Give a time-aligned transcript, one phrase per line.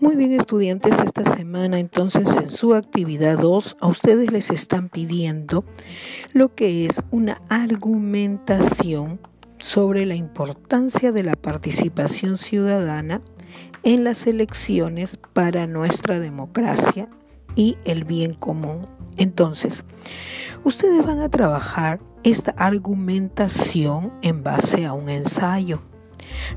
[0.00, 5.62] Muy bien estudiantes, esta semana entonces en su actividad 2 a ustedes les están pidiendo
[6.32, 9.20] lo que es una argumentación
[9.58, 13.20] sobre la importancia de la participación ciudadana
[13.82, 17.10] en las elecciones para nuestra democracia
[17.54, 18.86] y el bien común.
[19.18, 19.84] Entonces,
[20.64, 25.82] ustedes van a trabajar esta argumentación en base a un ensayo.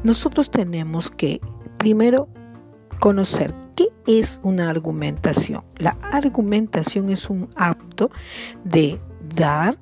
[0.02, 1.42] Nosotros tenemos que
[1.78, 2.30] primero
[3.04, 5.66] conocer qué es una argumentación.
[5.76, 8.12] La argumentación es un acto
[8.64, 8.98] de
[9.36, 9.78] dar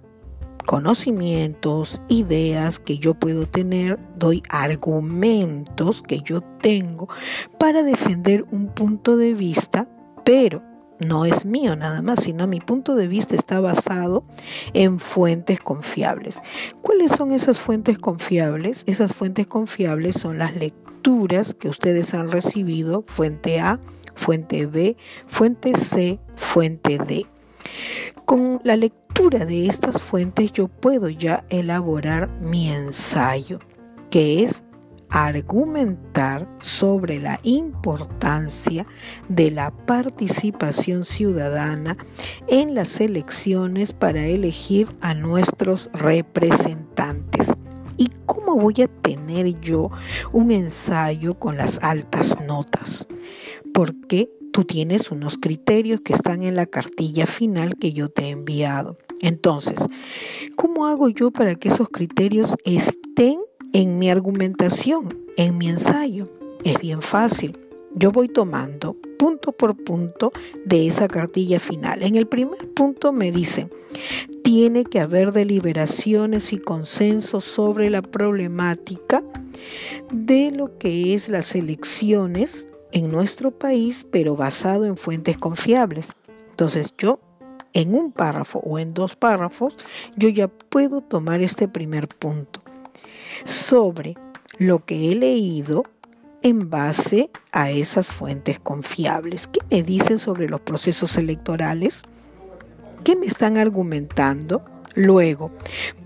[0.65, 7.09] conocimientos, ideas que yo puedo tener, doy argumentos que yo tengo
[7.59, 9.87] para defender un punto de vista,
[10.25, 10.63] pero
[10.97, 14.23] no es mío nada más, sino mi punto de vista está basado
[14.73, 16.41] en fuentes confiables.
[16.81, 18.83] ¿Cuáles son esas fuentes confiables?
[18.87, 20.80] Esas fuentes confiables son las lecturas
[21.59, 23.79] que ustedes han recibido, fuente A,
[24.15, 27.25] fuente B, fuente C, fuente D.
[28.25, 33.59] Con la lectura de estas fuentes yo puedo ya elaborar mi ensayo,
[34.09, 34.63] que es
[35.09, 38.85] argumentar sobre la importancia
[39.27, 41.97] de la participación ciudadana
[42.47, 47.20] en las elecciones para elegir a nuestros representantes.
[47.97, 49.89] ¿Y cómo voy a tener yo
[50.31, 53.07] un ensayo con las altas notas?
[53.73, 58.29] Porque tú tienes unos criterios que están en la cartilla final que yo te he
[58.29, 58.97] enviado.
[59.21, 59.85] Entonces,
[60.55, 63.39] ¿cómo hago yo para que esos criterios estén
[63.73, 66.29] en mi argumentación, en mi ensayo?
[66.63, 67.57] Es bien fácil.
[67.93, 70.31] Yo voy tomando punto por punto
[70.65, 72.03] de esa cartilla final.
[72.03, 73.69] En el primer punto me dicen,
[74.43, 79.23] tiene que haber deliberaciones y consensos sobre la problemática
[80.11, 86.13] de lo que es las elecciones en nuestro país, pero basado en fuentes confiables.
[86.49, 87.19] Entonces yo
[87.73, 89.77] en un párrafo o en dos párrafos,
[90.15, 92.61] yo ya puedo tomar este primer punto
[93.45, 94.15] sobre
[94.57, 95.83] lo que he leído
[96.43, 99.47] en base a esas fuentes confiables.
[99.47, 102.03] ¿Qué me dicen sobre los procesos electorales?
[103.03, 104.63] ¿Qué me están argumentando?
[104.95, 105.51] Luego,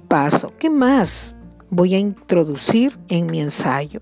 [0.07, 1.37] paso, ¿qué más
[1.69, 4.01] voy a introducir en mi ensayo?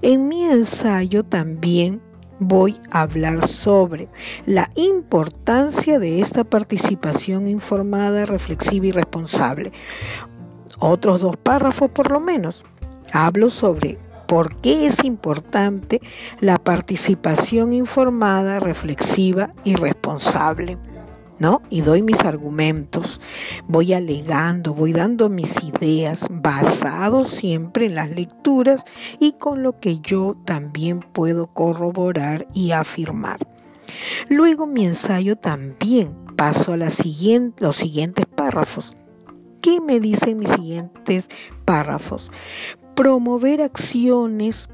[0.00, 2.00] En mi ensayo también
[2.38, 4.08] voy a hablar sobre
[4.46, 9.72] la importancia de esta participación informada, reflexiva y responsable.
[10.78, 12.64] Otros dos párrafos por lo menos.
[13.12, 16.00] Hablo sobre por qué es importante
[16.40, 20.78] la participación informada, reflexiva y responsable.
[21.38, 21.60] ¿No?
[21.70, 23.20] Y doy mis argumentos,
[23.66, 28.84] voy alegando, voy dando mis ideas, basados siempre en las lecturas
[29.18, 33.40] y con lo que yo también puedo corroborar y afirmar.
[34.28, 38.96] Luego mi ensayo también paso a los siguientes párrafos.
[39.60, 41.28] ¿Qué me dicen mis siguientes
[41.64, 42.30] párrafos?
[42.94, 44.68] Promover acciones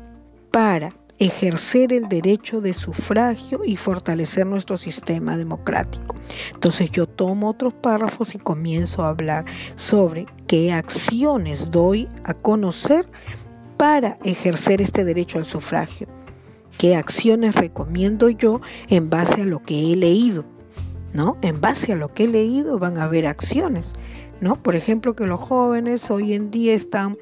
[0.50, 6.14] para ejercer el derecho de sufragio y fortalecer nuestro sistema democrático.
[6.54, 13.08] Entonces yo tomo otros párrafos y comienzo a hablar sobre qué acciones doy a conocer
[13.76, 16.08] para ejercer este derecho al sufragio.
[16.78, 20.44] ¿Qué acciones recomiendo yo en base a lo que he leído?
[21.12, 21.36] ¿No?
[21.42, 23.94] En base a lo que he leído van a haber acciones.
[24.40, 24.62] ¿No?
[24.62, 27.16] Por ejemplo, que los jóvenes hoy en día están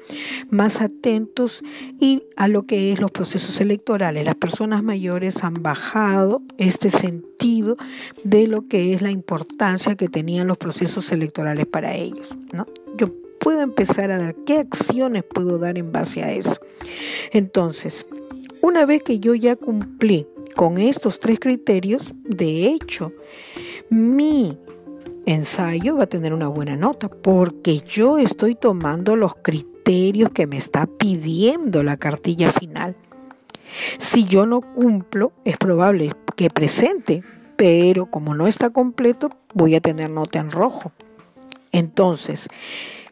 [0.49, 1.63] más atentos
[1.99, 4.25] y a lo que es los procesos electorales.
[4.25, 7.77] Las personas mayores han bajado este sentido
[8.23, 12.65] de lo que es la importancia que tenían los procesos electorales para ellos, ¿no?
[12.97, 16.57] Yo puedo empezar a dar qué acciones puedo dar en base a eso.
[17.31, 18.05] Entonces,
[18.61, 23.13] una vez que yo ya cumplí con estos tres criterios, de hecho,
[23.89, 24.57] mi
[25.27, 30.57] ensayo va a tener una buena nota porque yo estoy tomando los criterios que me
[30.57, 32.95] está pidiendo la cartilla final.
[33.97, 37.23] Si yo no cumplo, es probable que presente,
[37.57, 40.93] pero como no está completo, voy a tener nota en rojo.
[41.73, 42.47] Entonces,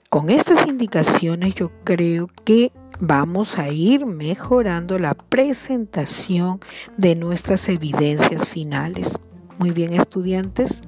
[0.10, 2.72] con estas indicaciones yo creo que
[3.02, 6.62] vamos a ir mejorando la presentación
[6.96, 9.20] de nuestras evidencias finales.
[9.60, 10.82] Muy bien, estudiantes,